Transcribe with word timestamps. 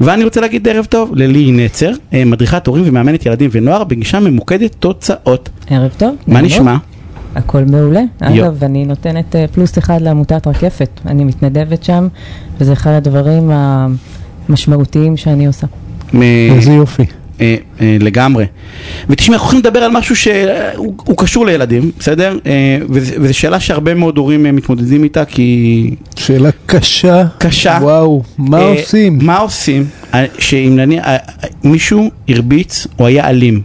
ואני 0.00 0.24
רוצה 0.24 0.40
להגיד 0.40 0.68
ערב 0.68 0.84
טוב 0.84 1.10
ללי 1.14 1.52
נצר, 1.52 1.90
מדריכת 2.12 2.66
הורים 2.66 2.84
ומאמנת 2.86 3.26
ילדים 3.26 3.50
ונוער 3.52 3.84
בגישה 3.84 4.20
ממוקדת 4.20 4.74
תוצאות. 4.78 5.48
ערב 5.70 5.90
טוב. 5.96 6.16
מה 6.26 6.40
נשמע? 6.40 6.76
הכל 7.34 7.64
מעולה. 7.64 8.00
יו. 8.30 8.44
אגב, 8.44 8.64
אני 8.64 8.84
נותנת 8.84 9.36
אה, 9.36 9.46
פלוס 9.52 9.78
אחד 9.78 10.00
לעמותת 10.00 10.46
רקפת. 10.46 10.88
אני 11.06 11.24
מתנדבת 11.24 11.84
שם, 11.84 12.08
וזה 12.60 12.72
אחד 12.72 12.90
הדברים 12.90 13.50
המשמעותיים 14.48 15.16
שאני 15.16 15.46
עושה. 15.46 15.66
איזה 16.50 16.72
יופי. 16.72 17.04
אה, 17.40 17.56
אה, 17.80 17.96
לגמרי. 18.00 18.44
ותשמע, 19.08 19.34
אנחנו 19.34 19.46
הולכים 19.46 19.60
לדבר 19.60 19.78
על 19.78 19.90
משהו 19.90 20.16
שהוא 20.16 20.94
הוא 21.04 21.16
קשור 21.16 21.46
לילדים, 21.46 21.90
בסדר? 21.98 22.38
אה, 22.46 22.78
וזו 22.90 23.34
שאלה 23.38 23.60
שהרבה 23.60 23.94
מאוד 23.94 24.18
הורים 24.18 24.46
אה, 24.46 24.52
מתמודדים 24.52 25.04
איתה, 25.04 25.24
כי 25.24 25.90
שאלה 26.16 26.50
קשה. 26.66 27.24
קשה. 27.38 27.78
וואו, 27.82 28.22
מה 28.38 28.58
אה, 28.58 28.68
עושים? 28.68 29.18
מה 29.22 29.38
עושים 29.38 29.86
שאם 30.38 30.72
נניח 30.76 31.04
אה, 31.06 31.16
מישהו 31.64 32.10
הרביץ 32.28 32.86
או 32.98 33.06
היה 33.06 33.28
אלים, 33.28 33.62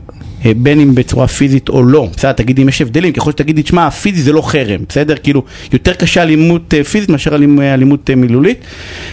בין 0.57 0.79
אם 0.79 0.95
בצורה 0.95 1.27
פיזית 1.27 1.69
או 1.69 1.83
לא, 1.83 2.07
בסדר, 2.17 2.31
תגידי 2.31 2.63
אם 2.63 2.69
יש 2.69 2.81
הבדלים, 2.81 3.13
ככל 3.13 3.31
שתגידי, 3.31 3.63
תשמע, 3.63 3.89
פיזי 3.89 4.21
זה 4.21 4.33
לא 4.33 4.41
חרם, 4.41 4.79
בסדר? 4.89 5.15
כאילו, 5.23 5.43
יותר 5.73 5.93
קשה 5.93 6.23
אלימות 6.23 6.73
אה, 6.73 6.83
פיזית 6.83 7.09
מאשר 7.09 7.31
אה, 7.61 7.73
אלימות 7.73 8.09
אה, 8.09 8.15
מילולית. 8.15 8.57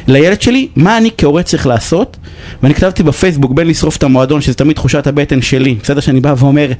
לילד 0.08 0.42
שלי, 0.42 0.68
מה 0.76 0.98
אני 0.98 1.10
כהורה 1.18 1.42
צריך 1.42 1.66
לעשות? 1.66 2.16
ואני 2.62 2.74
כתבתי 2.74 3.02
בפייסבוק, 3.02 3.52
בין 3.52 3.66
לשרוף 3.66 3.96
את 3.96 4.02
המועדון, 4.02 4.40
שזה 4.40 4.54
תמיד 4.54 4.76
תחושת 4.76 5.06
הבטן 5.06 5.42
שלי, 5.42 5.76
בסדר? 5.82 6.00
שאני 6.00 6.20
בא 6.20 6.34
ואומר, 6.38 6.70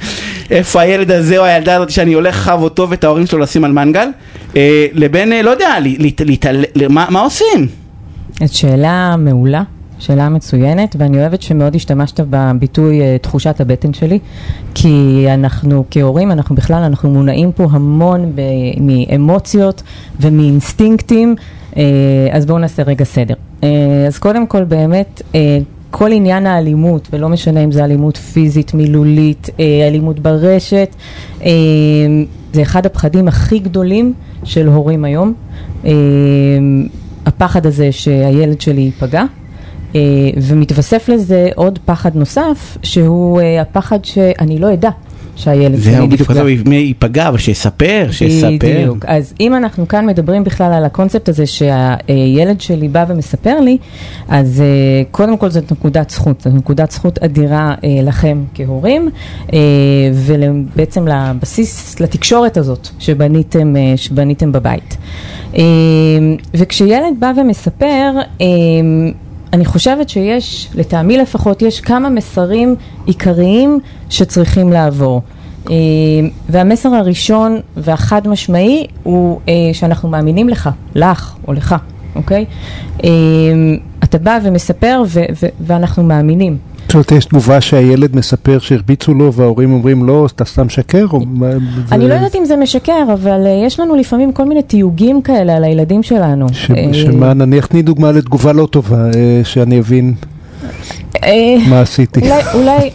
איפה 0.50 0.80
הילד 0.80 1.10
הזה 1.10 1.38
או 1.38 1.44
הילדה 1.44 1.76
הזאת 1.76 1.90
שאני 1.90 2.12
הולך 2.12 2.36
חב 2.36 2.58
אותו 2.62 2.90
ואת 2.90 3.04
ההורים 3.04 3.26
שלו 3.26 3.38
לשים 3.38 3.64
על 3.64 3.72
מנגל, 3.72 4.08
אה, 4.56 4.86
לבין, 4.92 5.32
אה, 5.32 5.42
לא 5.42 5.50
יודע, 5.50 5.68
להת- 5.80 6.20
להתעל- 6.20 6.64
מה 6.90 7.06
מה 7.10 7.20
עושים? 7.20 7.66
זאת 8.40 8.52
שאלה 8.54 9.14
מעולה, 9.18 9.62
שאלה 9.98 10.28
מצוינת, 10.28 10.96
ואני 10.98 11.20
אוהבת 11.20 11.42
שמאוד 11.42 11.74
השתמשת 11.74 12.20
בביטוי 12.30 13.00
אה, 13.00 13.16
תחושת 13.18 13.60
הבטן 13.60 13.92
שלי, 13.92 14.18
כי 14.74 15.24
אנחנו 15.34 15.84
כהורים, 15.90 16.32
אנחנו 16.32 16.54
בכלל, 16.54 16.82
אנחנו 16.82 17.10
מונעים 17.10 17.52
פה 17.52 17.66
המון 17.70 18.32
ב- 18.34 18.40
מאמוציות 18.80 19.82
ומאינסטינקטים, 20.20 21.34
אה, 21.76 21.82
אז 22.32 22.46
בואו 22.46 22.58
נעשה 22.58 22.82
רגע 22.82 23.04
סדר. 23.04 23.34
אה, 23.64 23.68
אז 24.06 24.18
קודם 24.18 24.46
כל 24.46 24.64
באמת, 24.64 25.22
כל 25.90 26.12
עניין 26.12 26.46
האלימות, 26.46 27.08
ולא 27.12 27.28
משנה 27.28 27.64
אם 27.64 27.72
זה 27.72 27.84
אלימות 27.84 28.16
פיזית, 28.16 28.74
מילולית, 28.74 29.50
אלימות 29.88 30.20
ברשת, 30.20 30.96
זה 32.52 32.62
אחד 32.62 32.86
הפחדים 32.86 33.28
הכי 33.28 33.58
גדולים 33.58 34.12
של 34.44 34.66
הורים 34.66 35.04
היום. 35.04 35.34
הפחד 37.26 37.66
הזה 37.66 37.92
שהילד 37.92 38.60
שלי 38.60 38.80
ייפגע, 38.80 39.24
ומתווסף 40.36 41.08
לזה 41.08 41.48
עוד 41.54 41.78
פחד 41.84 42.16
נוסף, 42.16 42.78
שהוא 42.82 43.40
אה, 43.40 43.60
הפחד 43.60 44.04
שאני 44.04 44.58
לא 44.58 44.72
אדע 44.72 44.90
שהילד 45.36 45.82
שלי 45.82 45.92
זהו, 45.92 46.06
בדיוק, 46.06 46.30
נפגע. 46.30 46.42
אז 46.42 46.62
מי 46.66 46.76
ייפגע, 46.76 47.28
אבל 47.28 47.38
שיספר, 47.38 48.08
שיספר. 48.10 48.56
בדיוק. 48.58 49.04
אז 49.06 49.34
אם 49.40 49.54
אנחנו 49.54 49.88
כאן 49.88 50.06
מדברים 50.06 50.44
בכלל 50.44 50.72
על 50.72 50.84
הקונספט 50.84 51.28
הזה 51.28 51.46
שהילד 51.46 52.60
שלי 52.60 52.88
בא 52.88 53.04
ומספר 53.08 53.60
לי, 53.60 53.78
אז 54.28 54.60
אה, 54.60 55.02
קודם 55.10 55.36
כל 55.36 55.50
זאת 55.50 55.72
נקודת 55.72 56.10
זכות, 56.10 56.40
זאת 56.40 56.54
נקודת 56.54 56.90
זכות 56.90 57.18
אדירה 57.18 57.74
אה, 57.84 57.88
לכם 58.02 58.44
כהורים, 58.54 59.10
אה, 59.52 59.58
ובעצם 60.12 61.08
לבסיס, 61.08 62.00
לתקשורת 62.00 62.56
הזאת 62.56 62.88
שבניתם, 62.98 63.76
אה, 63.76 63.92
שבניתם 63.96 64.52
בבית. 64.52 64.96
אה, 65.56 65.62
וכשילד 66.54 67.14
בא 67.18 67.32
ומספר, 67.36 68.12
אה, 68.40 68.46
אני 69.52 69.64
חושבת 69.64 70.08
שיש, 70.08 70.68
לטעמי 70.74 71.16
לפחות, 71.18 71.62
יש 71.62 71.80
כמה 71.80 72.10
מסרים 72.10 72.74
עיקריים 73.06 73.80
שצריכים 74.10 74.72
לעבור. 74.72 75.22
אה, 75.70 75.74
והמסר 76.48 76.88
הראשון 76.88 77.60
והחד 77.76 78.28
משמעי 78.28 78.86
הוא 79.02 79.40
אה, 79.48 79.54
שאנחנו 79.72 80.08
מאמינים 80.08 80.48
לך, 80.48 80.70
לך 80.94 81.34
או 81.48 81.52
לך, 81.52 81.74
אוקיי? 82.16 82.44
אה, 83.04 83.08
אתה 84.04 84.18
בא 84.18 84.38
ומספר 84.42 85.02
ו- 85.06 85.20
ו- 85.42 85.48
ואנחנו 85.60 86.02
מאמינים. 86.02 86.56
זאת 86.86 86.94
אומרת, 86.94 87.12
יש 87.12 87.24
תגובה 87.24 87.60
שהילד 87.60 88.16
מספר 88.16 88.58
שהרביצו 88.58 89.14
לו 89.14 89.32
וההורים 89.32 89.72
אומרים 89.72 90.04
לא, 90.04 90.26
אתה 90.26 90.44
סתם 90.44 90.66
משקר? 90.66 91.06
אני 91.92 92.08
לא 92.08 92.14
יודעת 92.14 92.36
אם 92.36 92.44
זה 92.44 92.56
משקר, 92.56 93.04
אבל 93.12 93.46
אה, 93.46 93.62
יש 93.66 93.80
לנו 93.80 93.94
לפעמים 93.94 94.32
כל 94.32 94.44
מיני 94.44 94.62
תיוגים 94.62 95.22
כאלה 95.22 95.56
על 95.56 95.64
הילדים 95.64 96.02
שלנו. 96.02 96.46
אה, 96.76 96.94
שמה, 96.94 97.34
נניח 97.34 97.66
תני 97.66 97.82
דוגמה 97.82 98.12
לתגובה 98.12 98.52
לא 98.52 98.66
טובה, 98.66 99.04
אה, 99.16 99.40
שאני 99.44 99.78
אבין 99.78 100.14
אה, 101.24 101.56
מה 101.68 101.80
עשיתי. 101.80 102.20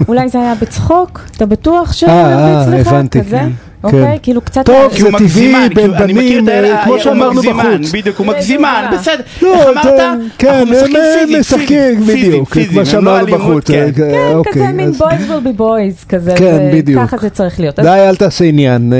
אולי, 0.08 0.30
זה 0.30 0.40
היה 0.40 0.54
בצחוק, 0.62 1.22
אתה 1.38 1.46
בטוח 1.46 1.88
אה, 1.90 1.94
שהרביץ 1.94 2.80
לך? 2.80 2.88
הבנתי, 2.88 3.20
כזה? 3.20 3.40
כן, 3.40 3.50
אוקיי, 3.84 4.02
כן. 4.02 4.16
כאילו 4.24 4.42
קצת... 4.42 4.66
טוב, 4.66 4.92
זה 4.92 4.96
כי 4.98 5.02
הוא 5.02 5.12
טבעי 5.12 5.24
מגזימן, 5.26 5.68
בין 5.76 5.92
בנים, 5.92 6.50
אה, 6.50 6.82
כמו 6.86 7.00
שאמרנו 7.00 7.42
בחוץ. 7.42 7.92
בדיוק, 7.94 8.18
הוא 8.18 8.28
מגזימן. 8.28 8.86
בסדר. 8.94 9.14
לא, 9.42 9.54
איך 9.70 9.86
אמרת? 9.86 10.20
כן, 10.38 10.64
משחקים 10.72 10.96
הם 11.22 11.26
פיזית, 11.26 11.40
משחקים, 11.40 12.02
בדיוק, 12.08 12.50
כמו 12.54 12.62
הם 12.72 12.78
לא 12.78 12.86
שאמרנו 12.86 13.20
אלימות, 13.28 13.42
בחוץ. 13.42 13.68
כן. 13.68 13.84
אה, 13.88 13.92
כן, 13.94 14.32
אוקיי, 14.36 14.54
כזה 14.54 14.68
מין 14.74 14.90
אז- 14.90 15.02
boys 15.02 15.06
will 15.30 15.58
be 15.58 15.60
boys, 15.60 16.06
כזה, 16.10 16.34
כן, 16.38 16.58
זה- 16.58 16.72
בדיוק. 16.74 17.02
ככה 17.04 17.18
זה 17.18 17.30
צריך 17.30 17.60
להיות. 17.60 17.80
די, 17.80 17.88
אל 18.10 18.16
תעשה 18.16 18.46
עניין, 18.46 18.94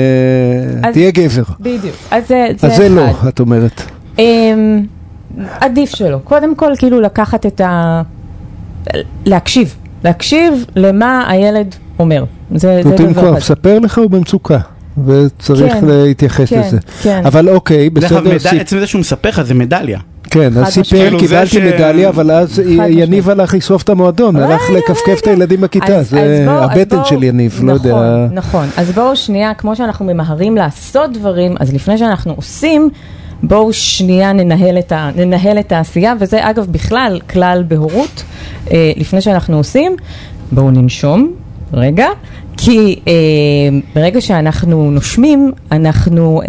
אה, 0.84 0.92
תהיה 0.92 1.10
גבר. 1.10 1.42
בדיוק, 1.60 1.94
אז 2.10 2.28
זה 2.28 2.46
זה 2.58 2.66
אז 2.66 2.76
זה 2.76 2.88
לא, 2.88 3.10
אחד. 3.10 3.28
את 3.28 3.40
אומרת. 3.40 3.82
אמ, 4.18 4.82
עדיף 5.60 5.90
שלא. 5.96 6.18
קודם 6.24 6.54
כל, 6.54 6.72
כאילו 6.78 7.00
לקחת 7.00 7.46
את 7.46 7.60
ה... 7.60 8.02
להקשיב. 9.26 9.74
להקשיב 10.04 10.64
למה 10.76 11.24
הילד 11.30 11.74
אומר. 11.98 12.24
זה 12.54 12.80
זה 12.82 12.90
נותנים 12.90 13.12
דבר 13.12 13.20
כוח, 13.22 13.30
אחד. 13.30 13.36
מספר 13.38 13.78
לך 13.78 13.98
הוא 13.98 14.10
במצוקה, 14.10 14.58
וצריך 15.06 15.72
כן, 15.72 15.84
להתייחס 15.84 16.48
כן, 16.48 16.60
לזה. 16.60 16.78
כן. 17.02 17.22
אבל 17.26 17.48
אוקיי, 17.48 17.88
דרך 17.90 18.12
אגב, 18.12 18.20
בסדר, 18.20 18.30
מדע- 18.34 18.50
סיפ- 18.50 18.60
עצם 18.60 18.78
זה 18.78 18.86
שהוא 18.86 19.00
מספר 19.00 19.28
לך 19.28 19.42
זה 19.42 19.54
מדליה. 19.54 19.98
כן, 20.30 20.52
אז 20.58 20.66
סיפר. 20.66 20.88
כאילו, 20.96 21.18
קיבלתי 21.18 21.46
ש- 21.50 21.56
מדליה, 21.56 22.08
אבל 22.08 22.30
אז 22.30 22.62
יניב 22.88 23.30
הלך 23.30 23.54
לשרוף 23.54 23.82
את 23.82 23.88
המועדון, 23.88 24.36
רגע, 24.36 24.46
הלך 24.46 24.62
לכפכף 24.70 25.18
את. 25.22 25.26
הילדים 25.26 25.60
בכיתה, 25.60 25.86
אז- 25.96 26.10
זה 26.10 26.20
אז 26.22 26.48
אז 26.48 26.70
הבטן 26.70 26.96
בואו- 26.96 27.08
של 27.08 27.22
יניב, 27.22 27.60
לא 27.64 27.72
יודע. 27.72 27.90
נכון, 27.90 28.28
נכון. 28.32 28.66
אז 28.76 28.90
בואו 28.90 29.16
שנייה, 29.16 29.54
כמו 29.54 29.76
שאנחנו 29.76 30.04
ממהרים 30.04 30.56
לעשות 30.56 31.12
דברים, 31.12 31.54
אז 31.60 31.74
לפני 31.74 31.98
שאנחנו 31.98 32.32
עושים, 32.36 32.90
בואו 33.42 33.72
שנייה 33.72 34.32
ננהל 34.32 34.78
את, 34.78 34.92
ה, 34.92 35.10
ננהל 35.16 35.58
את 35.58 35.72
העשייה, 35.72 36.14
וזה 36.20 36.50
אגב 36.50 36.66
בכלל 36.70 37.20
כלל 37.30 37.64
בהורות, 37.68 38.22
אה, 38.70 38.92
לפני 38.96 39.20
שאנחנו 39.20 39.56
עושים, 39.56 39.96
בואו 40.52 40.70
ננשום, 40.70 41.32
רגע. 41.72 42.06
כי 42.56 42.98
אה, 43.08 43.12
ברגע 43.94 44.20
שאנחנו 44.20 44.90
נושמים, 44.90 45.52
אנחנו 45.72 46.40
אה, 46.42 46.46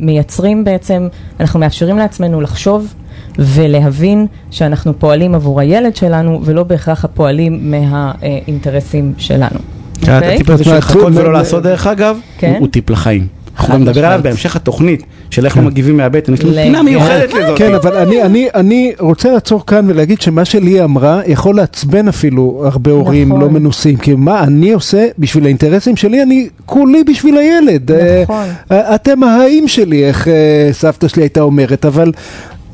מייצרים 0.00 0.64
בעצם, 0.64 1.08
אנחנו 1.40 1.60
מאפשרים 1.60 1.98
לעצמנו 1.98 2.40
לחשוב 2.40 2.94
ולהבין 3.38 4.26
שאנחנו 4.50 4.98
פועלים 4.98 5.34
עבור 5.34 5.60
הילד 5.60 5.96
שלנו 5.96 6.40
ולא 6.44 6.62
בהכרח 6.62 7.04
הפועלים 7.04 7.70
מהאינטרסים 7.70 9.12
שלנו. 9.18 9.58
אוקיי? 10.00 10.34
הטיפ 10.34 10.50
הזה 10.50 10.64
של 10.64 10.70
מה- 10.70 10.78
לחכות 10.78 11.12
מה- 11.12 11.20
ולא 11.20 11.32
מה- 11.32 11.38
לעשות 11.38 11.62
דרך 11.62 11.86
אגב, 11.86 12.18
כן. 12.38 12.56
הוא 12.58 12.68
טיפ 12.68 12.90
לחיים. 12.90 13.26
אנחנו 13.58 13.74
גם 13.74 13.82
נדבר 13.82 14.06
עליו. 14.06 14.20
בהמשך 14.22 14.56
התוכנית, 14.56 15.02
של 15.30 15.44
איך 15.44 15.56
לא 15.56 15.62
מגיבים 15.62 15.96
מהבטן, 15.96 16.34
יש 16.34 16.40
לנו. 16.40 16.52
פינה 16.52 16.82
מיוחדת 16.82 17.34
לזאת. 17.34 17.58
כן, 17.58 17.74
אבל 17.74 17.96
אני, 17.96 18.22
אני, 18.22 18.48
אני 18.54 18.92
רוצה 18.98 19.32
לעצור 19.32 19.66
כאן 19.66 19.84
ולהגיד 19.88 20.20
שמה 20.20 20.44
שלי 20.44 20.84
אמרה 20.84 21.20
יכול 21.26 21.56
לעצבן 21.56 22.08
אפילו 22.08 22.62
הרבה 22.64 22.90
הורים 22.90 23.28
נכון. 23.28 23.40
לא 23.40 23.50
מנוסים, 23.50 23.96
כי 23.96 24.14
מה 24.14 24.42
אני 24.44 24.72
עושה 24.72 25.06
בשביל 25.18 25.44
האינטרסים 25.44 25.96
שלי, 25.96 26.22
אני 26.22 26.48
כולי 26.66 27.04
בשביל 27.04 27.38
הילד. 27.38 27.90
נכון. 28.22 28.46
אה, 28.70 28.94
אתם 28.94 29.24
ההאים 29.24 29.68
שלי, 29.68 30.04
איך 30.04 30.28
אה, 30.28 30.68
סבתא 30.72 31.08
שלי 31.08 31.22
הייתה 31.22 31.40
אומרת, 31.40 31.86
אבל... 31.86 32.12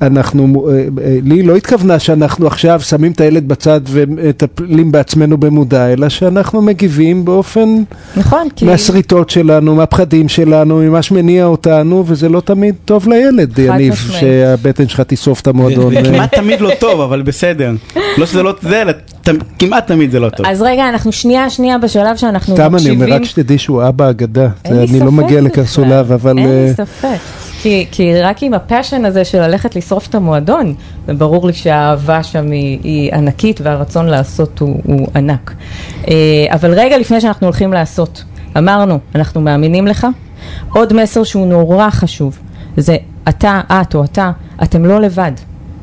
אנחנו, 0.03 0.69
אה, 0.69 0.73
אה, 1.05 1.19
לי 1.23 1.43
לא 1.43 1.57
התכוונה 1.57 1.99
שאנחנו 1.99 2.47
עכשיו 2.47 2.81
שמים 2.81 3.13
את 3.13 3.21
הילד 3.21 3.49
בצד 3.49 3.81
ומטפלים 3.87 4.93
בעצמנו 4.93 5.39
במודע, 5.39 5.93
אלא 5.93 6.09
שאנחנו 6.09 6.63
מגיבים 6.63 7.25
באופן 7.25 7.83
נכון, 8.17 8.49
כי... 8.57 8.65
מהשריטות 8.65 9.31
שלנו, 9.31 9.75
מהפחדים 9.75 10.29
שלנו, 10.29 10.77
ממה 10.79 11.03
שמניע 11.03 11.45
אותנו, 11.45 12.05
וזה 12.07 12.29
לא 12.29 12.41
תמיד 12.41 12.75
טוב 12.85 13.09
לילד, 13.09 13.59
יניב. 13.59 13.95
שהבטן 13.95 14.89
שלך 14.89 15.01
תשרוף 15.01 15.41
את 15.41 15.47
המועדון. 15.47 15.95
זה 15.95 16.11
כמעט 16.11 16.35
תמיד 16.41 16.61
לא 16.61 16.71
טוב, 16.81 17.01
אבל 17.01 17.23
בסדר. 17.23 17.73
לא 18.19 18.27
שזה 18.27 18.43
לא 18.43 18.55
זה, 18.63 18.83
כמעט 19.59 19.87
תמיד 19.87 20.11
זה 20.11 20.21
לא 20.21 20.29
טוב. 20.29 20.47
אז 20.47 20.63
רגע, 20.63 20.89
אנחנו 20.89 21.13
שנייה, 21.13 21.51
שנייה 21.51 21.79
בשלב 21.79 22.17
שאנחנו 22.17 22.55
סתם 22.55 22.65
אני 22.67 22.75
מקשיבים. 22.75 23.03
אומר, 23.03 23.15
רק 23.15 23.25
שתדעי 23.25 23.59
שהוא 23.59 23.89
אבא 23.89 24.11
אגדה, 24.11 24.49
אין 24.65 24.77
לי 24.77 24.81
אני 24.83 25.01
לא 25.01 25.07
ספק 25.07 25.13
מגיע. 25.13 25.41
לקרסוליו, 25.41 26.07
אבל... 26.15 26.39
אין 26.39 26.49
אה, 26.49 26.67
לי 26.69 26.75
ספק. 26.75 27.54
כי, 27.65 27.87
כי 27.91 28.23
רק 28.23 28.43
עם 28.43 28.55
הפאשן 28.55 29.05
הזה 29.05 29.25
של 29.25 29.43
ללכת 29.43 29.77
לשרוף 29.77 30.09
את 30.09 30.15
המועדון, 30.15 30.75
זה 31.07 31.15
ברור 31.15 31.47
לי 31.47 31.53
שהאהבה 31.53 32.23
שם 32.23 32.51
היא, 32.51 32.79
היא 32.83 33.15
ענקית 33.15 33.61
והרצון 33.61 34.07
לעשות 34.07 34.59
הוא, 34.59 34.81
הוא 34.85 35.09
ענק. 35.17 35.55
אה, 36.09 36.15
אבל 36.49 36.75
רגע 36.75 36.99
לפני 36.99 37.21
שאנחנו 37.21 37.47
הולכים 37.47 37.73
לעשות, 37.73 38.25
אמרנו, 38.59 38.99
אנחנו 39.15 39.41
מאמינים 39.41 39.87
לך. 39.87 40.07
עוד 40.73 40.93
מסר 40.93 41.25
שהוא 41.25 41.47
נורא 41.47 41.91
חשוב, 41.91 42.39
זה 42.77 42.97
אתה, 43.29 43.61
את 43.69 43.95
או 43.95 44.05
אתה, 44.05 44.31
אתם 44.63 44.85
לא 44.85 45.01
לבד. 45.01 45.33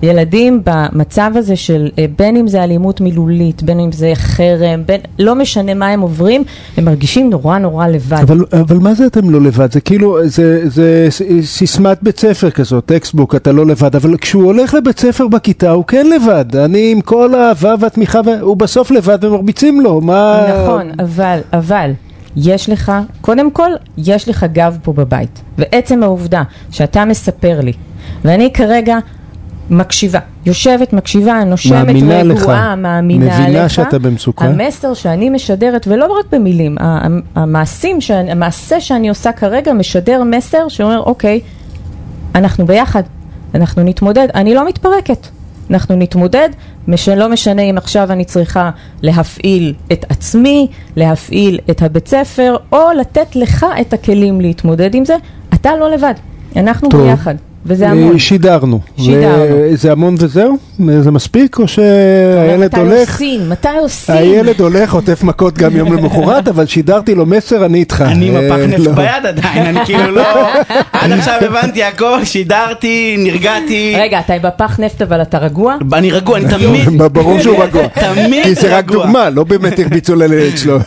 ילדים 0.03 0.61
במצב 0.65 1.31
הזה 1.35 1.55
של 1.55 1.89
אה, 1.99 2.05
בין 2.17 2.35
אם 2.35 2.47
זה 2.47 2.63
אלימות 2.63 3.01
מילולית, 3.01 3.63
בין 3.63 3.79
אם 3.79 3.91
זה 3.91 4.11
חרם, 4.15 4.83
בין, 4.85 5.01
לא 5.19 5.35
משנה 5.35 5.73
מה 5.73 5.87
הם 5.87 6.01
עוברים, 6.01 6.43
הם 6.77 6.85
מרגישים 6.85 7.29
נורא 7.29 7.57
נורא 7.57 7.87
לבד. 7.87 8.17
אבל, 8.21 8.45
אבל 8.61 8.77
מה 8.77 8.93
זה 8.93 9.05
אתם 9.05 9.29
לא 9.29 9.41
לבד? 9.41 9.71
זה 9.71 9.81
כאילו, 9.81 10.17
זה, 10.23 10.69
זה 10.69 11.07
סיסמת 11.41 11.97
בית 12.03 12.19
ספר 12.19 12.49
כזאת, 12.49 12.85
textbook, 12.85 13.35
אתה 13.35 13.51
לא 13.51 13.65
לבד, 13.65 13.95
אבל 13.95 14.17
כשהוא 14.17 14.43
הולך 14.43 14.73
לבית 14.73 14.99
ספר 14.99 15.27
בכיתה 15.27 15.71
הוא 15.71 15.85
כן 15.85 16.07
לבד. 16.07 16.55
אני 16.55 16.91
עם 16.91 17.01
כל 17.01 17.35
האהבה 17.35 17.75
והתמיכה, 17.79 18.19
הוא 18.41 18.57
בסוף 18.57 18.91
לבד 18.91 19.23
ומרביצים 19.23 19.81
לו, 19.81 20.01
מה... 20.01 20.45
נכון, 20.47 20.91
אבל, 20.99 21.39
אבל, 21.53 21.91
יש 22.35 22.69
לך, 22.69 22.91
קודם 23.21 23.51
כל, 23.51 23.71
יש 23.97 24.29
לך 24.29 24.45
גב 24.53 24.77
פה 24.83 24.93
בבית. 24.93 25.41
ועצם 25.57 26.03
העובדה 26.03 26.43
שאתה 26.71 27.05
מספר 27.05 27.59
לי, 27.61 27.73
ואני 28.25 28.53
כרגע 28.53 28.97
מקשיבה, 29.71 30.19
יושבת, 30.45 30.93
מקשיבה, 30.93 31.43
נושמת, 31.43 31.85
מאמינה 31.87 32.21
רגועה, 32.21 32.33
לך. 32.73 32.77
מאמינה 32.81 33.25
מבינה 33.25 33.63
לך. 33.65 33.71
שאתה 33.71 33.99
במצוקה. 33.99 34.45
המסר 34.45 34.93
שאני 34.93 35.29
משדרת, 35.29 35.87
ולא 35.87 36.17
רק 36.19 36.25
במילים, 36.31 36.77
המעשים, 37.35 38.01
שאני- 38.01 38.31
המעשה 38.31 38.79
שאני 38.81 39.09
עושה 39.09 39.31
כרגע 39.31 39.73
משדר 39.73 40.23
מסר 40.23 40.67
שאומר, 40.67 40.99
אוקיי, 40.99 41.39
אנחנו 42.35 42.65
ביחד, 42.65 43.03
אנחנו 43.55 43.83
נתמודד, 43.83 44.27
אני 44.35 44.53
לא 44.55 44.67
מתפרקת, 44.67 45.27
אנחנו 45.69 45.95
נתמודד, 45.95 46.49
מש- 46.87 47.09
לא 47.09 47.29
משנה 47.29 47.61
אם 47.61 47.77
עכשיו 47.77 48.11
אני 48.11 48.25
צריכה 48.25 48.69
להפעיל 49.01 49.73
את 49.91 50.05
עצמי, 50.09 50.67
להפעיל 50.95 51.59
את 51.71 51.81
הבית 51.81 52.07
ספר, 52.07 52.55
או 52.71 52.79
לתת 52.99 53.35
לך 53.35 53.65
את 53.81 53.93
הכלים 53.93 54.41
להתמודד 54.41 54.95
עם 54.95 55.05
זה, 55.05 55.15
אתה 55.53 55.69
לא 55.79 55.91
לבד, 55.91 56.13
אנחנו 56.55 56.89
טוב. 56.89 57.01
ביחד, 57.01 57.35
וזה 57.65 57.89
המון. 57.89 58.13
אה, 58.13 58.19
שידרנו. 58.19 58.79
שידרנו. 58.97 59.45
ו- 59.49 59.75
זה 59.75 59.91
המון 59.91 60.15
וזהו? 60.19 60.57
זה 61.01 61.11
מספיק? 61.11 61.59
או 61.59 61.67
שהילד 61.67 62.65
מתי 62.65 62.79
הולך? 62.79 63.11
עושים? 63.13 63.49
מתי 63.49 63.67
עושים? 63.81 64.15
הילד 64.15 64.59
הולך, 64.59 64.89
חוטף 64.89 65.23
מכות 65.23 65.57
גם 65.57 65.77
יום 65.77 65.93
למחרת, 65.93 66.47
אבל 66.47 66.65
שידרתי 66.65 67.15
לו 67.15 67.25
מסר, 67.25 67.65
אני 67.65 67.79
איתך. 67.79 68.03
אני 68.07 68.27
עם 68.27 68.35
הפח 68.35 68.59
אה, 68.61 68.67
נפט 68.67 68.79
לא. 68.79 68.91
ביד 68.91 69.25
עדיין, 69.25 69.65
אני 69.65 69.85
כאילו 69.85 70.11
לא... 70.11 70.23
עד 70.93 71.11
עכשיו 71.11 71.33
הבנתי 71.41 71.83
הכל, 71.83 72.25
שידרתי, 72.25 73.15
נרגעתי. 73.19 73.95
רגע, 73.97 74.19
אתה 74.19 74.33
בפח 74.41 74.79
נפט 74.79 75.01
אבל 75.01 75.21
אתה 75.21 75.37
רגוע? 75.37 75.75
אני 75.93 76.11
רגוע, 76.11 76.37
אני 76.37 76.45
תמיד... 76.49 77.01
ברור 77.13 77.39
שהוא 77.39 77.63
רגוע. 77.63 77.87
תמיד 78.15 78.43
כי 78.43 78.55
זה 78.55 78.77
רק 78.77 78.91
רגוע. 78.91 79.05
דוגמה, 79.05 79.29
לא 79.29 79.43
באמת 79.43 79.79
הרביצו 79.79 80.15
לילד 80.15 80.57
שלו. 80.57 80.77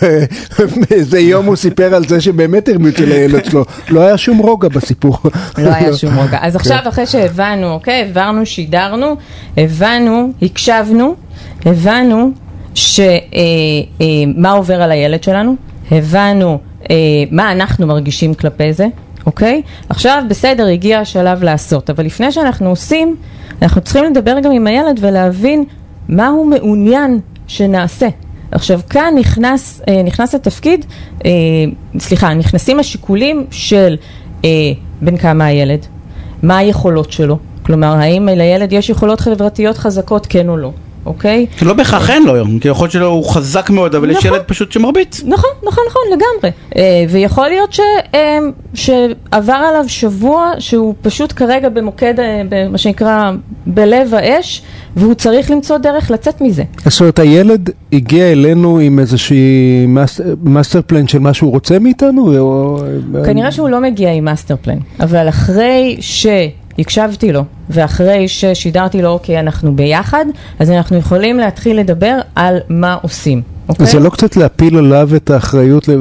איזה 0.90 1.20
יום 1.20 1.46
הוא 1.46 1.56
סיפר 1.56 1.94
על 1.94 2.08
זה 2.08 2.20
שבאמת 2.20 2.68
הרביצו 2.68 3.06
לילד 3.06 3.44
שלו. 3.44 3.64
לא 3.88 4.00
היה 4.00 4.16
שום 4.16 4.38
רוגע 4.38 4.68
בסיפור. 4.68 5.18
לא 5.58 5.70
היה 5.74 5.96
שום 5.96 6.14
רוגע. 6.14 6.38
עכשיו 6.64 6.88
אחרי 6.88 7.06
שהבנו, 7.06 7.70
אוקיי, 7.72 8.02
הבנו, 8.02 8.46
שידרנו, 8.46 9.16
הבנו, 9.56 10.32
הקשבנו, 10.42 11.14
הבנו 11.66 12.30
ש, 12.74 13.00
אה, 13.00 13.10
אה, 14.00 14.06
מה 14.36 14.52
עובר 14.52 14.82
על 14.82 14.90
הילד 14.90 15.22
שלנו, 15.22 15.54
הבנו 15.90 16.58
אה, 16.90 16.96
מה 17.30 17.52
אנחנו 17.52 17.86
מרגישים 17.86 18.34
כלפי 18.34 18.72
זה, 18.72 18.86
אוקיי? 19.26 19.62
עכשיו 19.88 20.22
בסדר, 20.28 20.66
הגיע 20.66 20.98
השלב 21.00 21.42
לעשות, 21.42 21.90
אבל 21.90 22.04
לפני 22.04 22.32
שאנחנו 22.32 22.68
עושים, 22.68 23.16
אנחנו 23.62 23.80
צריכים 23.80 24.04
לדבר 24.04 24.40
גם 24.40 24.52
עם 24.52 24.66
הילד 24.66 24.98
ולהבין 25.00 25.64
מה 26.08 26.28
הוא 26.28 26.46
מעוניין 26.46 27.20
שנעשה. 27.46 28.08
עכשיו 28.50 28.80
כאן 28.90 29.14
נכנס, 29.18 29.82
נכנס 30.04 30.34
לתפקיד, 30.34 30.86
אה, 31.24 31.30
סליחה, 31.98 32.34
נכנסים 32.34 32.80
השיקולים 32.80 33.46
של 33.50 33.96
בין 35.00 35.16
כמה 35.16 35.44
הילד, 35.44 35.86
מה 36.44 36.58
היכולות 36.58 37.12
שלו, 37.12 37.38
כלומר 37.62 37.96
האם 37.96 38.28
לילד 38.28 38.72
יש 38.72 38.90
יכולות 38.90 39.20
חברתיות 39.20 39.78
חזקות 39.78 40.26
כן 40.26 40.48
או 40.48 40.56
לא, 40.56 40.70
אוקיי? 41.06 41.46
לא 41.62 41.72
בהכרח 41.74 42.10
אין 42.10 42.22
לו 42.26 42.34
היום, 42.34 42.58
כי 42.58 42.68
יכול 42.68 42.84
להיות 42.84 42.92
שהוא 42.92 43.28
חזק 43.30 43.70
מאוד, 43.70 43.94
אבל 43.94 44.10
יש 44.10 44.16
נכון. 44.16 44.30
ילד 44.30 44.42
פשוט 44.46 44.72
שמרביץ. 44.72 45.22
נכון, 45.26 45.50
נכון, 45.66 45.84
נכון, 45.88 46.02
לגמרי. 46.12 46.50
אה, 46.76 46.82
ויכול 47.10 47.48
להיות 47.48 47.72
ש, 47.72 47.80
אה, 48.14 48.38
שעבר 48.74 49.52
עליו 49.52 49.84
שבוע 49.88 50.52
שהוא 50.58 50.94
פשוט 51.02 51.32
כרגע 51.36 51.68
במוקד, 51.68 52.14
אה, 52.20 52.42
מה 52.70 52.78
שנקרא, 52.78 53.30
בלב 53.66 54.14
האש, 54.14 54.62
והוא 54.96 55.14
צריך 55.14 55.50
למצוא 55.50 55.78
דרך 55.78 56.10
לצאת 56.10 56.40
מזה. 56.40 56.62
זאת 56.88 57.00
אומרת, 57.00 57.18
הילד 57.18 57.70
הגיע 57.92 58.32
אלינו 58.32 58.78
עם 58.78 58.98
איזושהי 58.98 59.38
מס- 59.88 60.20
master 60.44 60.80
plan 60.86 61.08
של 61.08 61.18
מה 61.18 61.34
שהוא 61.34 61.50
רוצה 61.50 61.78
מאיתנו? 61.78 62.38
או- 62.38 62.78
כנראה 63.26 63.52
שהוא 63.52 63.68
לא 63.68 63.80
מגיע 63.80 64.12
עם 64.12 64.24
master 64.24 64.54
plan, 64.62 64.78
אבל 65.00 65.28
אחרי 65.28 65.96
שהקשבתי 66.76 67.32
לו, 67.32 67.44
ואחרי 67.70 68.28
ששידרתי 68.28 69.02
לו, 69.02 69.08
אוקיי, 69.08 69.40
אנחנו 69.40 69.74
ביחד, 69.76 70.24
אז 70.58 70.70
אנחנו 70.70 70.96
יכולים 70.96 71.36
להתחיל 71.38 71.78
לדבר 71.80 72.14
על 72.34 72.58
מה 72.68 72.96
עושים, 73.02 73.42
אוקיי? 73.68 73.86
זה 73.86 74.00
לא 74.00 74.10
קצת 74.10 74.36
להפיל 74.36 74.76
עליו 74.76 75.10
את 75.16 75.30
האחריות, 75.30 75.84
זה- 75.84 75.96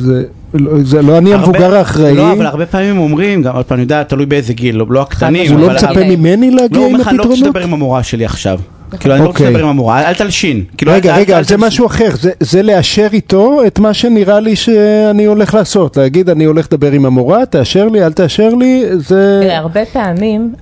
זה- 0.00 0.22
לא- 0.54 0.70
זה 0.84 1.02
לא 1.02 1.18
אני 1.18 1.32
הרבה- 1.32 1.44
המבוגר 1.46 1.74
האחראי, 1.76 2.14
לא, 2.16 2.32
אבל 2.32 2.46
הרבה 2.46 2.66
פעמים 2.66 2.98
אומרים, 2.98 3.42
גם 3.42 3.54
עוד 3.54 3.64
פעם, 3.64 3.76
אני 3.76 3.82
יודע, 3.82 4.02
תלוי 4.02 4.26
באיזה 4.26 4.52
גיל, 4.52 4.76
לא- 4.76 4.86
לא 4.88 5.02
הקטנים. 5.02 5.52
הוא 5.52 5.60
לא 5.60 5.74
מצפה 5.74 6.04
ממני 6.16 6.50
לא, 6.50 6.56
להגיע 6.62 6.78
הוא 6.78 6.86
עם 6.86 6.92
אומר 6.94 7.00
לך, 7.02 7.08
אני 7.08 7.16
לא 7.16 7.22
רוצה 7.22 7.32
הפתרונות? 7.34 7.56
לדבר 7.56 7.66
עם 7.68 7.74
המורה 7.74 8.02
שלי 8.02 8.24
עכשיו. 8.24 8.60
כאילו, 8.98 9.14
אני 9.14 9.22
לא 9.22 9.28
רוצה 9.28 9.38
אוקיי. 9.38 9.50
לדבר 9.50 9.62
עם 9.62 9.68
המורה, 9.68 10.00
אל- 10.00 10.06
אל 10.06 10.14
תלשין. 10.14 10.64
כאילו, 10.76 10.92
רגע, 10.92 11.16
רגע, 11.16 11.42
זה 11.42 11.48
תלשין. 11.54 11.66
משהו 11.66 11.86
אחר, 11.86 12.08
זה- 12.20 12.30
זה 12.40 12.62
לאשר 12.62 13.06
איתו 13.12 13.60
את 13.66 13.78
מה 13.78 13.94
שנראה 13.94 14.40
לי 14.40 14.56
שאני 14.56 15.24
הולך 15.24 15.54
לעשות, 15.54 15.96
להגיד 15.96 16.30
אני 16.30 16.44
הולך 16.44 16.66
לדבר 16.72 16.92
עם 16.92 17.06
המורה, 17.06 17.46
תאשר 17.46 17.88
לי, 17.88 18.04
אל 18.04 18.12
תאשר 18.12 18.48
לי, 18.54 18.84
זה... 18.96 19.48
הרבה 19.56 19.80
פעמים, 19.92 20.52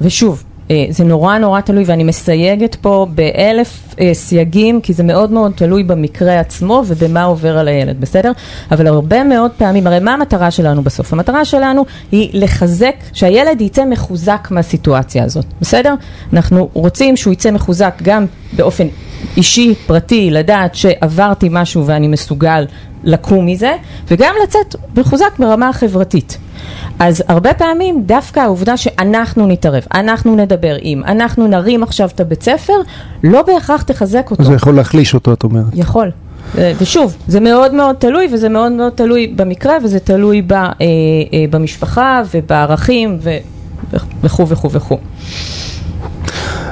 ושוב, 0.00 0.42
זה 0.90 1.04
נורא 1.04 1.38
נורא 1.38 1.60
תלוי, 1.60 1.84
ואני 1.86 2.04
מסייגת 2.04 2.74
פה 2.74 3.06
באלף 3.14 3.94
אה, 4.00 4.14
סייגים, 4.14 4.80
כי 4.80 4.92
זה 4.92 5.02
מאוד 5.02 5.30
מאוד 5.30 5.52
תלוי 5.56 5.82
במקרה 5.82 6.40
עצמו 6.40 6.82
ובמה 6.86 7.22
עובר 7.24 7.58
על 7.58 7.68
הילד, 7.68 8.00
בסדר? 8.00 8.32
אבל 8.70 8.86
הרבה 8.86 9.24
מאוד 9.24 9.50
פעמים, 9.50 9.86
הרי 9.86 9.98
מה 10.00 10.14
המטרה 10.14 10.50
שלנו 10.50 10.82
בסוף? 10.82 11.12
המטרה 11.12 11.44
שלנו 11.44 11.84
היא 12.12 12.30
לחזק, 12.32 12.94
שהילד 13.12 13.60
יצא 13.60 13.84
מחוזק 13.84 14.48
מהסיטואציה 14.50 15.24
הזאת, 15.24 15.46
בסדר? 15.60 15.94
אנחנו 16.32 16.68
רוצים 16.72 17.16
שהוא 17.16 17.32
יצא 17.32 17.50
מחוזק 17.50 17.94
גם 18.02 18.26
באופן 18.52 18.86
אישי, 19.36 19.74
פרטי, 19.86 20.30
לדעת 20.30 20.74
שעברתי 20.74 21.48
משהו 21.50 21.86
ואני 21.86 22.08
מסוגל 22.08 22.66
לקום 23.04 23.46
מזה, 23.46 23.76
וגם 24.08 24.34
לצאת 24.44 24.76
מחוזק 24.96 25.38
ברמה 25.38 25.68
החברתית. 25.68 26.38
אז 26.98 27.22
הרבה 27.28 27.54
פעמים 27.54 28.02
דווקא 28.06 28.40
העובדה 28.40 28.76
שאנחנו 28.76 29.46
נתערב, 29.46 29.82
אנחנו 29.94 30.36
נדבר 30.36 30.76
עם, 30.80 31.02
אנחנו 31.04 31.46
נרים 31.46 31.82
עכשיו 31.82 32.08
את 32.14 32.20
הבית 32.20 32.42
ספר, 32.42 32.72
לא 33.22 33.42
בהכרח 33.42 33.82
תחזק 33.82 34.30
אותו. 34.30 34.44
זה 34.44 34.54
יכול 34.54 34.74
להחליש 34.74 35.14
אותו, 35.14 35.32
את 35.32 35.44
אומרת. 35.44 35.64
יכול. 35.74 36.10
אה, 36.58 36.72
ושוב, 36.78 37.16
זה 37.28 37.40
מאוד 37.40 37.74
מאוד 37.74 37.96
תלוי, 37.96 38.28
וזה 38.32 38.48
מאוד 38.48 38.72
מאוד 38.72 38.92
תלוי 38.92 39.26
במקרה, 39.36 39.76
וזה 39.84 39.98
תלוי 40.00 40.42
ב, 40.42 40.52
אה, 40.52 40.66
אה, 40.80 41.44
במשפחה 41.50 42.22
ובערכים 42.34 43.18
ו- 43.22 43.38
וכו' 44.22 44.48
וכו' 44.48 44.70
וכו'. 44.70 44.98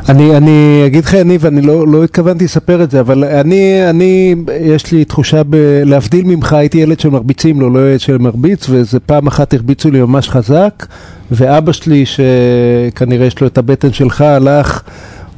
אני, 0.09 0.37
אני 0.37 0.83
אגיד 0.87 1.05
לך 1.05 1.15
אני 1.15 1.63
לא, 1.63 1.89
לא 1.89 2.05
התכוונתי 2.05 2.45
לספר 2.45 2.83
את 2.83 2.91
זה, 2.91 3.01
אבל 3.01 3.25
אני, 3.25 3.91
אני, 3.91 4.35
יש 4.61 4.93
לי 4.93 5.05
תחושה, 5.05 5.43
ב, 5.51 5.57
להבדיל 5.85 6.25
ממך, 6.25 6.53
הייתי 6.53 6.79
ילד 6.79 7.01
שמרביצים 7.01 7.61
לו, 7.61 7.71
לא 7.71 7.91
ילד 7.91 8.01
שמרביץ, 8.01 8.69
ואיזה 8.69 9.01
פעם 9.01 9.27
אחת 9.27 9.55
הרביצו 9.55 9.91
לי 9.91 10.01
ממש 10.01 10.29
חזק, 10.29 10.87
ואבא 11.31 11.73
שלי, 11.73 12.05
שכנראה 12.07 13.27
יש 13.27 13.41
לו 13.41 13.47
את 13.47 13.59
הבטן 13.59 13.93
שלך, 13.93 14.21
הלך, 14.21 14.83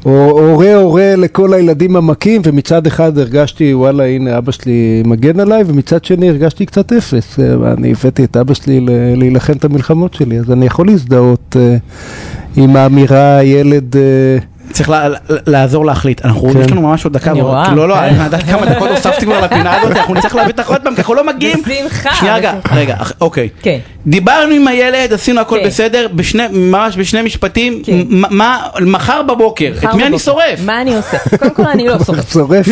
הורה 0.02 0.74
הורה 0.74 1.16
לכל 1.16 1.54
הילדים 1.54 1.96
המכים, 1.96 2.42
ומצד 2.44 2.86
אחד 2.86 3.18
הרגשתי, 3.18 3.74
וואלה, 3.74 4.06
הנה 4.06 4.38
אבא 4.38 4.52
שלי 4.52 5.02
מגן 5.06 5.40
עליי, 5.40 5.62
ומצד 5.66 6.04
שני 6.04 6.28
הרגשתי 6.28 6.66
קצת 6.66 6.92
אפס. 6.92 7.38
אני 7.78 7.92
הבאתי 7.92 8.24
את 8.24 8.36
אבא 8.36 8.54
שלי 8.54 8.80
להילחם 9.16 9.52
את 9.52 9.64
המלחמות 9.64 10.14
שלי, 10.14 10.38
אז 10.38 10.50
אני 10.50 10.66
יכול 10.66 10.86
להזדהות 10.86 11.56
אה, 11.60 11.76
עם 12.56 12.76
האמירה, 12.76 13.42
ילד... 13.42 13.96
אה, 13.96 14.38
צריך 14.72 14.88
לה- 14.90 15.08
לה- 15.08 15.18
לעזור 15.46 15.86
להחליט. 15.86 16.24
אנחנו, 16.24 16.52
כן. 16.52 16.60
יש 16.60 16.70
לנו 16.70 16.82
ממש 16.82 17.04
עוד 17.04 17.12
דקה. 17.12 17.30
אני 17.30 17.40
רואה. 17.40 17.74
לא, 17.74 17.88
לא, 17.88 17.98
אני 17.98 18.24
יודעת 18.24 18.42
כמה 18.42 18.66
דקות 18.66 18.90
הוספתי 18.90 19.24
כבר 19.26 19.40
לפינה 19.40 19.80
הזאת, 19.80 19.96
אנחנו 19.96 20.14
נצטרך 20.14 20.34
להביא 20.34 20.52
אותך 20.52 20.68
עוד 20.70 20.82
פעם, 20.82 20.94
כי 20.94 21.00
אנחנו 21.00 21.14
לא 21.14 21.26
מגיעים. 21.26 21.62
בשמחה, 21.66 22.14
שנייה 22.14 22.34
רגע. 22.36 22.52
רגע, 22.72 22.96
אוקיי. 23.20 23.48
כן. 23.62 23.78
דיברנו 24.06 24.54
עם 24.54 24.68
הילד, 24.68 25.12
עשינו 25.12 25.40
הכל 25.40 25.58
כן. 25.60 25.66
בסדר, 25.66 26.06
בשני, 26.14 26.42
ממש 26.52 26.96
בשני 26.96 27.22
משפטים, 27.22 27.82
כן. 27.84 27.92
מה, 28.08 28.58
מחר 28.80 29.22
בבוקר, 29.22 29.72
את 29.78 29.94
מי 29.94 30.04
אני. 30.06 30.18
שורף? 30.18 30.60
מה 30.64 30.80
אני 30.80 30.96
עושה? 30.96 31.16
קודם 31.38 31.54
כל 31.54 31.62
אני 31.66 31.88
לא 31.88 31.96
שורף. 32.06 32.36
אוקיי, 32.36 32.62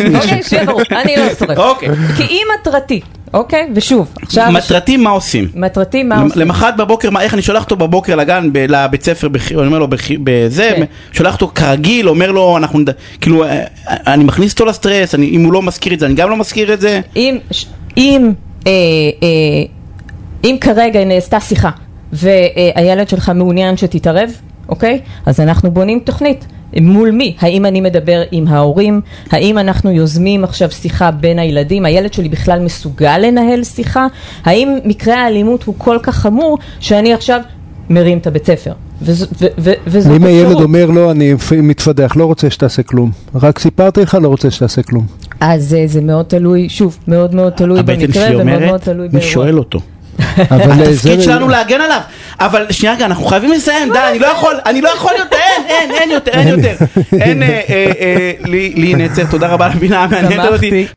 שיהיה 0.43 0.65
ברור, 0.65 0.81
אני 0.91 1.15
לא 1.17 1.23
שורף. 1.39 1.57
אוקיי. 1.57 1.89
כי 2.17 2.23
אם 2.23 2.43
מטרתי, 2.61 3.01
אוקיי? 3.33 3.67
ושוב, 3.75 4.13
עכשיו... 4.21 4.47
מטרתי 4.51 4.97
מה 4.97 5.09
עושים? 5.09 5.47
מטרתי 5.55 6.03
מה 6.03 6.21
עושים? 6.21 6.41
למחרת 6.41 6.77
בבוקר, 6.77 7.09
מה, 7.09 7.21
איך 7.21 7.33
אני 7.33 7.41
שולח 7.41 7.63
אותו 7.63 7.75
בבוקר 7.75 8.15
לגן, 8.15 8.49
ב- 8.53 8.57
לבית 8.69 9.03
ספר, 9.03 9.27
בח- 9.27 9.51
אני 9.51 9.67
אומר 9.67 9.79
לו 9.79 9.87
בח- 9.87 10.11
בזה, 10.23 10.71
כן. 10.75 10.83
שולח 11.11 11.33
אותו 11.33 11.51
כרגיל, 11.55 12.09
אומר 12.09 12.31
לו, 12.31 12.57
אנחנו, 12.57 12.79
נד- 12.79 12.89
כאילו, 13.21 13.43
אה, 13.43 13.63
אני 13.87 14.23
מכניס 14.23 14.53
אותו 14.53 14.65
לסטרס, 14.65 15.15
אני- 15.15 15.29
אם 15.29 15.43
הוא 15.45 15.53
לא 15.53 15.61
מזכיר 15.61 15.93
את 15.93 15.99
זה, 15.99 16.05
אני 16.05 16.13
גם 16.15 16.29
לא 16.29 16.37
מזכיר 16.37 16.73
את 16.73 16.81
זה. 16.81 16.99
אם, 17.15 17.37
אם, 17.97 18.31
אה, 18.67 18.71
אה, 19.23 19.27
אם 20.43 20.57
כרגע 20.61 21.05
נעשתה 21.05 21.39
שיחה 21.39 21.69
והילד 22.13 23.09
שלך 23.09 23.31
מעוניין 23.35 23.77
שתתערב, 23.77 24.29
אוקיי? 24.69 24.99
אז 25.25 25.39
אנחנו 25.39 25.71
בונים 25.71 25.99
תוכנית. 25.99 26.45
מול 26.81 27.11
מי? 27.11 27.35
האם 27.39 27.65
אני 27.65 27.81
מדבר 27.81 28.21
עם 28.31 28.47
ההורים? 28.47 29.01
האם 29.31 29.57
אנחנו 29.57 29.91
יוזמים 29.91 30.43
עכשיו 30.43 30.71
שיחה 30.71 31.11
בין 31.11 31.39
הילדים? 31.39 31.85
הילד 31.85 32.13
שלי 32.13 32.29
בכלל 32.29 32.59
מסוגל 32.59 33.17
לנהל 33.17 33.63
שיחה? 33.63 34.07
האם 34.45 34.77
מקרה 34.85 35.15
האלימות 35.23 35.63
הוא 35.63 35.75
כל 35.77 35.97
כך 36.03 36.15
חמור 36.15 36.57
שאני 36.79 37.13
עכשיו 37.13 37.41
מרים 37.89 38.17
את 38.17 38.27
הבית 38.27 38.45
ספר? 38.45 38.71
וז- 39.01 39.27
ו- 39.41 39.45
ו- 39.59 39.71
וזאת 39.87 40.15
אם 40.15 40.23
הילד 40.25 40.45
אפשרות. 40.45 40.63
אומר 40.63 40.85
לא, 40.85 41.11
אני 41.11 41.33
מתפדח, 41.63 42.15
לא 42.15 42.25
רוצה 42.25 42.49
שתעשה 42.49 42.83
כלום. 42.83 43.11
רק 43.35 43.59
סיפרתי 43.59 44.01
לך, 44.01 44.17
לא 44.21 44.27
רוצה 44.27 44.51
שתעשה 44.51 44.83
כלום. 44.83 45.05
אז 45.39 45.73
אה, 45.73 45.83
זה 45.87 46.01
מאוד 46.01 46.25
תלוי, 46.25 46.69
שוב, 46.69 46.97
מאוד 47.07 47.35
מאוד 47.35 47.53
תלוי 47.53 47.79
הבטן 47.79 47.99
במקרה 47.99 48.27
שלי 48.27 48.35
ומאוד 48.35 48.47
מאוד 48.59 48.61
אומרת, 48.67 48.81
תלוי 48.83 49.05
מי 49.07 49.13
באירוע. 49.13 49.31
שואל 49.31 49.57
אותו? 49.57 49.79
התפקיד 50.19 51.21
שלנו 51.21 51.49
להגן 51.49 51.81
עליו. 51.81 52.01
אבל 52.39 52.65
שנייה 52.69 52.95
רגע, 52.95 53.05
אנחנו 53.05 53.25
חייבים 53.25 53.51
לסיים, 53.51 53.93
די, 53.93 53.99
אני 54.09 54.19
לא 54.19 54.27
יכול, 54.27 54.55
אני 54.65 54.81
לא 54.81 54.89
יכול 54.89 55.11
יותר, 55.19 55.37
אין, 55.37 55.63
אין, 55.69 55.91
אין 55.91 56.11
יותר, 56.11 56.31
אין 56.31 56.47
יותר. 56.47 56.75
אין, 57.21 57.43
אה, 57.43 57.61
אה, 57.69 57.91
אה, 57.99 58.31
לי 58.75 58.93
נצר, 58.97 59.23
תודה 59.25 59.47
רבה 59.47 59.65
על 59.65 59.71
הבינה 59.71 60.03
המעניינת. 60.03 60.45
שמחתי. 60.49 60.87